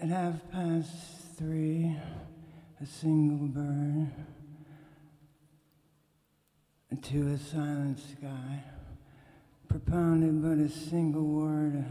[0.00, 0.90] At half past
[1.36, 1.96] three,
[2.80, 4.10] a single bird
[7.02, 8.64] to a silent sky
[9.68, 11.84] propounded but a single word,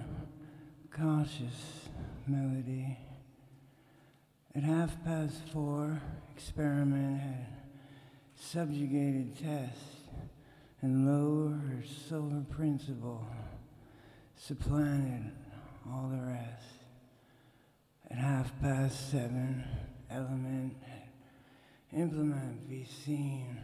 [0.83, 1.87] a cautious
[2.27, 2.97] melody.
[4.53, 6.01] At half past four,
[6.35, 7.47] experiment had
[8.35, 9.79] subjugated test
[10.81, 13.25] and lower her solar principle
[14.35, 15.31] supplanted
[15.89, 16.65] all the rest.
[18.09, 19.63] At half past seven,
[20.09, 20.75] element,
[21.93, 23.57] implement be seen,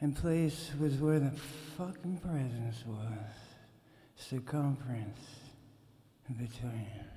[0.00, 1.32] and place was where the
[1.76, 3.34] fucking presence was,
[4.16, 5.20] circumference
[6.28, 7.11] in between.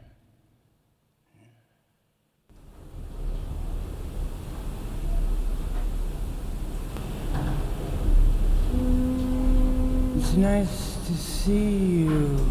[10.38, 12.46] Nice to see you.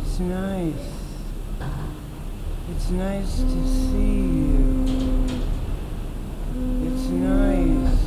[0.00, 0.74] It's nice.
[2.70, 4.84] It's nice to see you.
[6.82, 7.98] It's nice.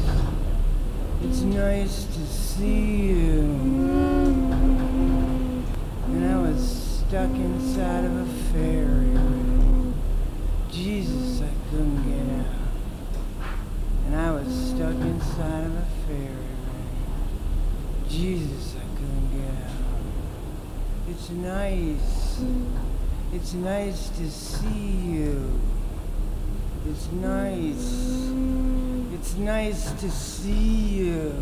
[1.23, 3.41] It's nice to see you.
[6.07, 9.93] And I was stuck inside of a fairy ring.
[10.69, 12.63] Jesus, I couldn't get out.
[14.05, 16.63] And I was stuck inside of a fairy ring.
[18.09, 19.73] Jesus, I couldn't get out.
[21.09, 22.41] It's nice.
[23.33, 25.59] It's nice to see you.
[26.89, 28.29] It's nice.
[29.13, 31.33] It's nice to see you.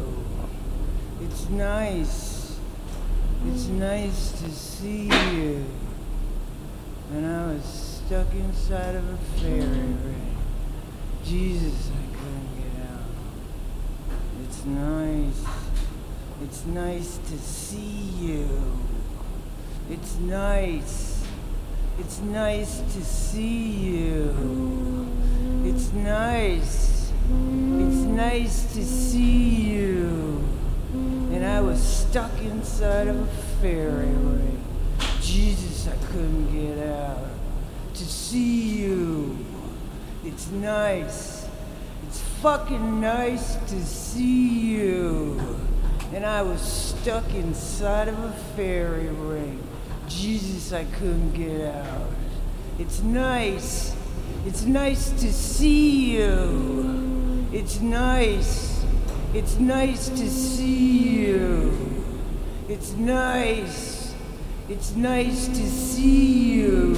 [1.22, 2.60] It's nice.
[3.48, 5.66] It's nice to see you.
[7.14, 10.38] And I was stuck inside of a fairy ring.
[11.24, 12.11] Jesus, I.
[14.52, 15.46] It's nice.
[16.44, 18.50] It's nice to see you.
[19.90, 21.24] It's nice.
[21.98, 25.08] It's nice to see you.
[25.64, 27.14] It's nice.
[27.80, 30.44] It's nice to see you.
[31.32, 33.28] And I was stuck inside of a
[33.62, 34.62] fairy ring.
[35.22, 37.24] Jesus, I couldn't get out.
[37.94, 39.46] To see you.
[40.26, 41.41] It's nice.
[42.42, 45.40] Fucking nice to see you.
[46.12, 49.62] And I was stuck inside of a fairy ring.
[50.08, 52.10] Jesus, I couldn't get out.
[52.80, 53.96] It's nice.
[54.48, 57.48] It's nice to see you.
[57.54, 58.84] It's nice.
[59.36, 62.04] It's nice to see you.
[62.68, 64.16] It's nice.
[64.68, 66.96] It's nice to see you.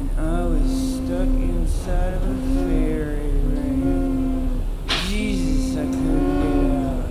[0.00, 1.28] And I was stuck
[1.70, 2.34] inside of a
[2.66, 4.62] fairy ring.
[5.06, 7.04] Jesus, I couldn't get out.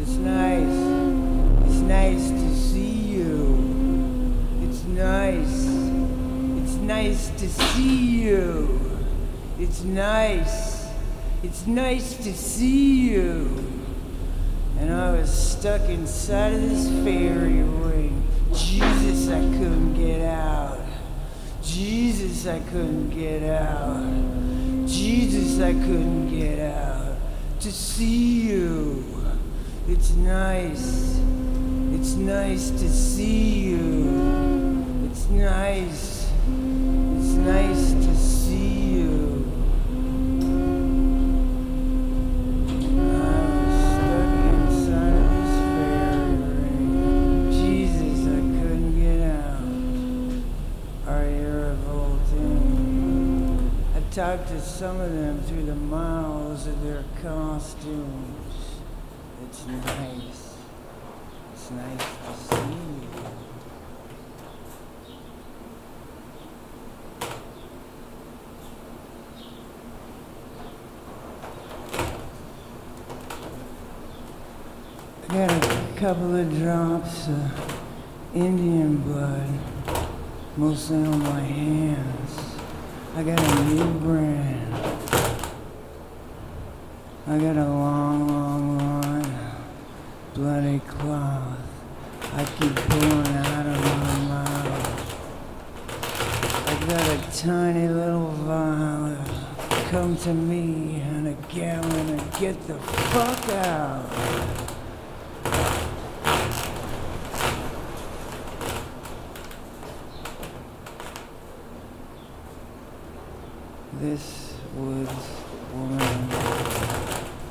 [0.00, 0.78] It's nice.
[1.66, 4.36] It's nice to see you.
[4.62, 5.66] It's nice.
[6.62, 8.80] It's nice to see you.
[9.58, 10.86] It's nice.
[11.42, 13.64] It's nice to see you.
[14.78, 18.22] And I was stuck inside of this fairy ring.
[18.54, 19.47] Jesus, I.
[22.38, 24.86] Jesus, I couldn't get out.
[24.86, 27.16] Jesus, I couldn't get out.
[27.58, 29.04] To see you.
[29.88, 31.18] It's nice.
[31.90, 35.10] It's nice to see you.
[35.10, 36.30] It's nice.
[37.16, 37.87] It's nice
[54.18, 58.80] talked to some of them through the miles of their costumes.
[59.44, 60.56] It's nice.
[61.52, 63.08] It's nice to see you.
[75.28, 77.80] I got a couple of drops of
[78.34, 79.48] Indian blood,
[80.56, 82.47] mostly on my hands.
[83.18, 84.74] I got a new brand.
[87.26, 89.34] I got a long, long line
[90.34, 91.58] bloody cloth.
[92.32, 95.02] I keep pulling out of my mouth.
[96.68, 99.24] I got a tiny little vial.
[99.90, 104.67] Come to me in a gallon and get the fuck out.
[114.00, 115.28] This woods
[115.74, 116.28] woman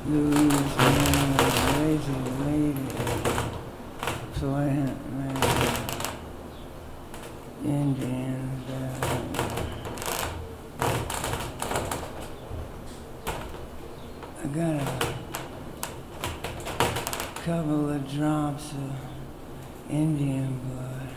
[0.06, 1.36] Louisiana,
[1.76, 2.88] lazy lady,
[4.32, 5.36] plant man,
[7.62, 8.64] Indian.
[14.42, 14.84] I got a
[17.44, 18.96] couple of drops of
[19.90, 21.08] Indian blood,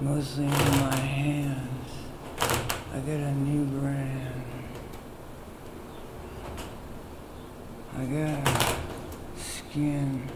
[0.00, 1.77] mostly in my hands.
[3.08, 4.42] I got a new brand.
[7.96, 8.84] I got
[9.34, 10.28] skin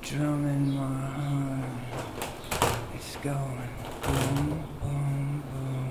[0.00, 1.64] drum in my heart.
[2.94, 3.68] It's going
[4.00, 5.90] boom, boom, boom.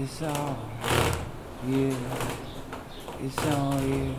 [0.00, 0.58] It's all
[1.66, 1.96] you.
[3.20, 4.14] It's all you.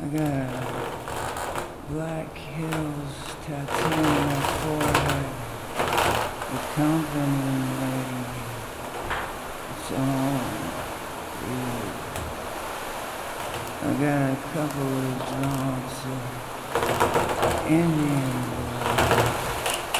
[0.00, 0.50] I got
[1.88, 5.26] Black Hills tattoo on my forehead.
[6.50, 8.22] The company lady.
[9.70, 10.38] It's all
[11.46, 11.64] you.
[13.82, 16.20] I got a couple of drops of
[17.66, 18.30] Indian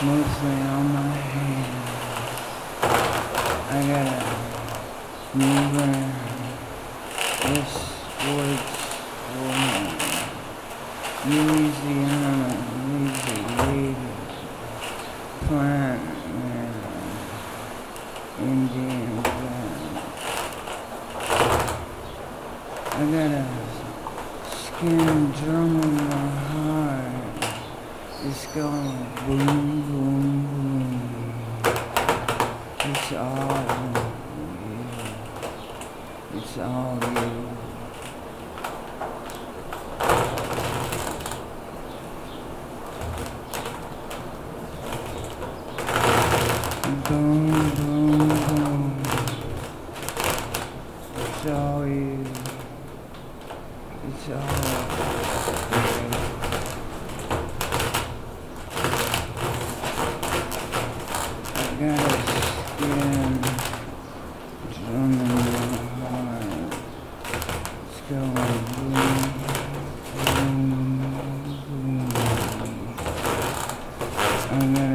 [0.03, 1.91] mostly on my hands.
[3.71, 6.15] I got a new brand.
[7.43, 7.73] This
[8.27, 8.81] woods
[9.35, 10.01] woman.
[11.27, 12.33] Louisiana,
[12.89, 14.11] lazy lady.
[15.47, 16.03] Plant
[16.35, 16.75] man.
[18.41, 19.81] Indian plant.
[22.93, 23.45] I got a
[24.57, 27.31] skin drum in my heart.
[28.25, 29.47] It's going boom,
[29.89, 30.91] boom, boom.
[32.85, 34.11] It's all you.
[36.33, 37.49] It's all you.
[47.09, 49.03] Boom, boom.
[51.17, 52.25] It's all you.
[54.07, 56.01] It's all you.
[61.53, 62.23] I got a
[62.71, 63.33] skin
[64.73, 65.35] drum in my
[66.01, 66.75] heart.
[67.91, 68.35] It's going
[68.71, 69.05] boom,
[70.15, 70.99] boom,
[71.69, 72.01] boom.
[74.61, 74.90] I got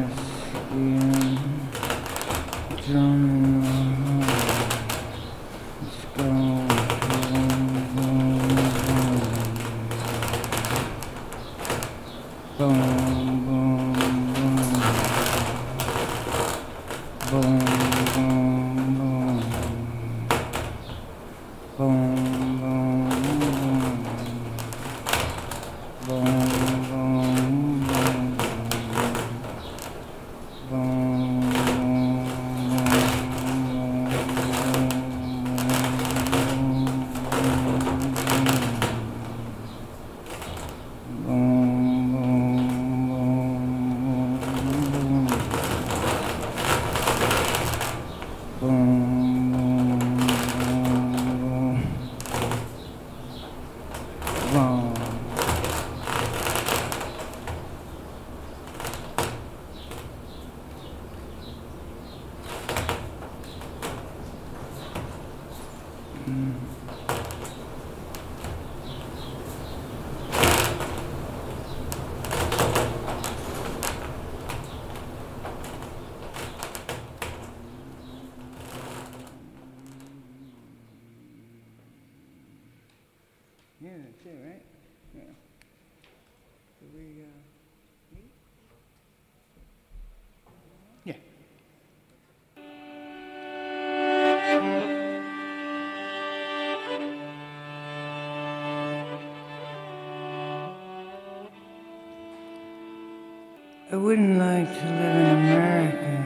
[103.92, 106.26] I wouldn't like to live in America,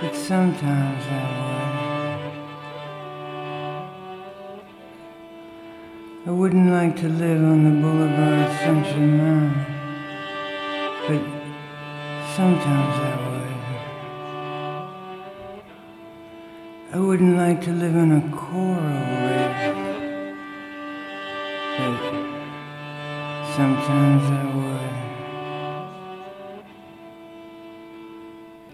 [0.00, 1.24] but sometimes I
[6.22, 6.28] would.
[6.28, 9.52] I wouldn't like to live on the Boulevard Saint Germain,
[11.08, 11.22] but
[12.36, 13.58] sometimes I would.
[16.94, 18.76] I wouldn't like to live in a coral
[19.26, 19.74] reef,
[21.76, 21.98] but
[23.56, 24.47] sometimes I would.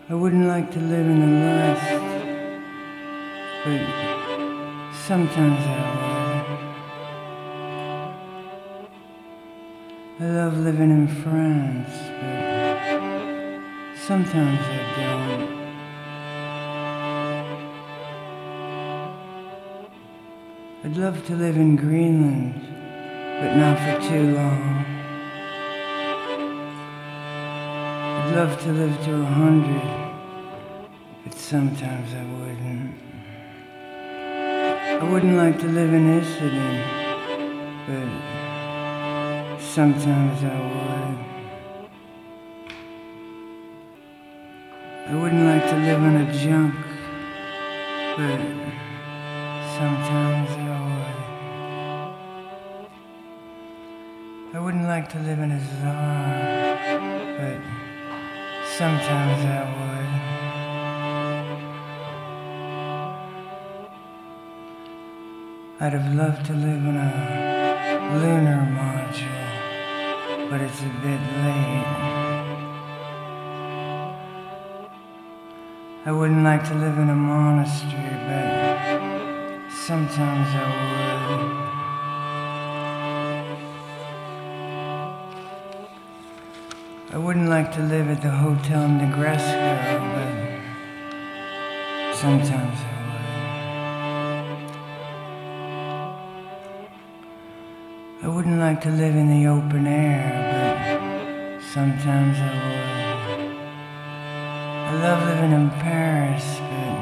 [0.07, 1.91] I wouldn't like to live in the last,
[3.65, 3.81] but
[4.93, 5.79] sometimes I
[10.19, 10.27] would.
[10.27, 11.89] I love living in France,
[12.21, 15.49] but sometimes I don't.
[20.85, 22.61] I'd love to live in Greenland,
[23.41, 24.94] but not for too long.
[28.35, 29.81] Love to live to a hundred,
[31.23, 32.95] but sometimes I wouldn't.
[35.01, 36.83] I wouldn't like to live in Islington,
[37.87, 38.09] but
[39.61, 41.17] sometimes I would.
[45.11, 46.75] I wouldn't like to live on a junk,
[48.17, 48.41] but
[49.79, 51.19] sometimes I would.
[54.57, 56.77] I wouldn't like to live in a czar,
[57.39, 57.74] but
[58.79, 60.13] sometimes I would.
[65.81, 67.11] I'd have loved to live in a
[68.21, 71.87] lunar module, but it's a bit late.
[76.07, 81.84] I wouldn't like to live in a monastery, but sometimes I would.
[87.15, 89.79] I wouldn't like to live at the Hotel in Negresco,
[90.15, 90.29] but
[92.13, 92.93] sometimes I
[98.19, 98.25] would.
[98.25, 102.91] I wouldn't like to live in the open air, but sometimes I would.
[104.89, 106.99] I love living in Paris, but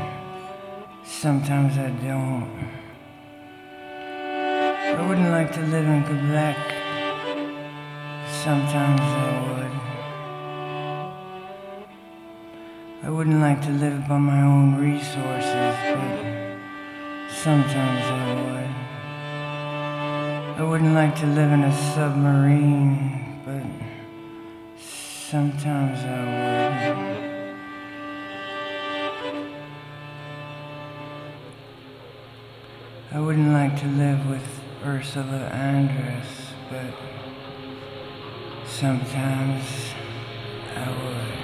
[1.07, 2.51] sometimes I don't.
[4.99, 6.59] I wouldn't like to live in Quebec.
[8.45, 9.92] Sometimes I would.
[13.05, 16.25] I wouldn't like to live by my own resources, but
[17.29, 18.71] sometimes I would.
[20.61, 23.65] I wouldn't like to live in a submarine, but
[24.79, 26.47] sometimes I would.
[33.11, 36.95] I wouldn't like to live with Ursula Andress, but
[38.65, 39.93] sometimes
[40.77, 41.42] I would.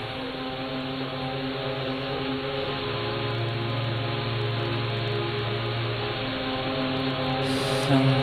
[7.89, 8.18] Sometimes.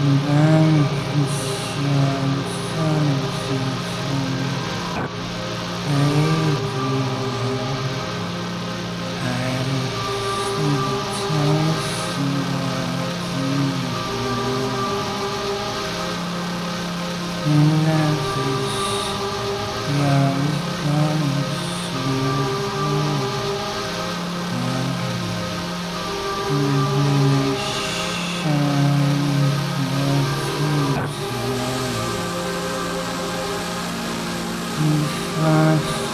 [0.00, 0.28] And
[34.78, 36.07] five.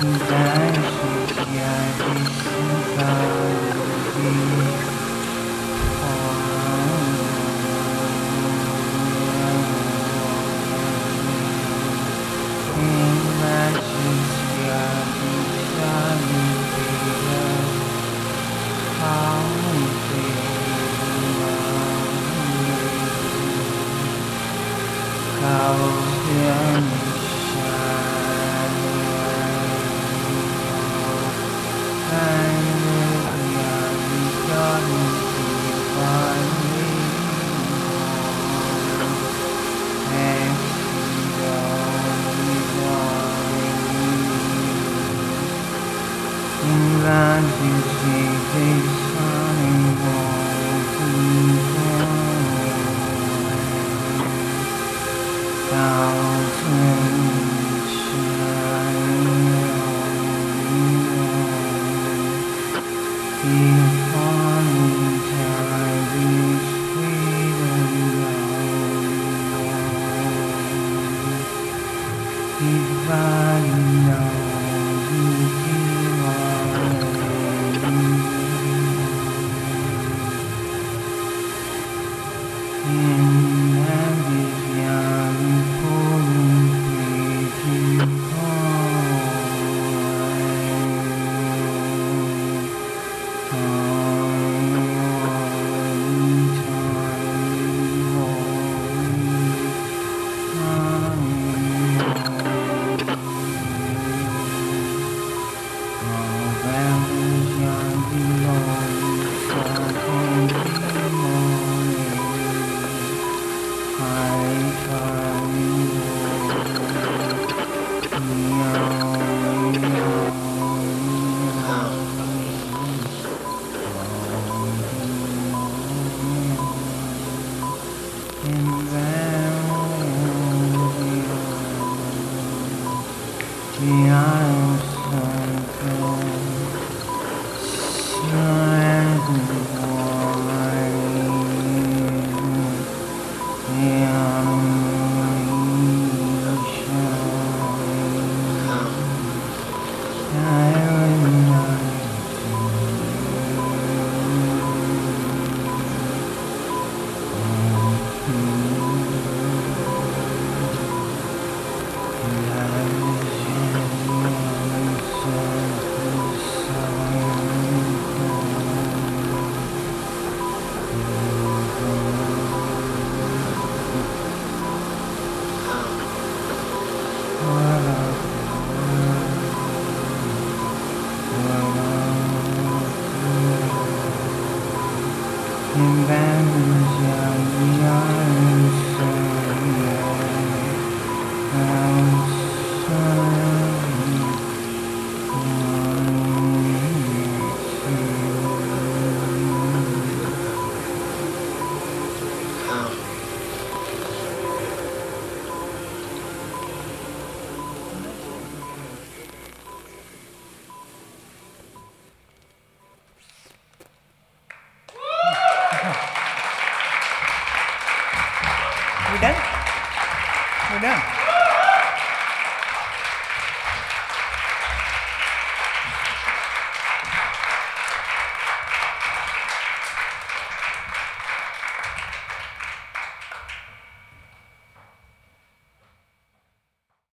[0.00, 1.17] คุณ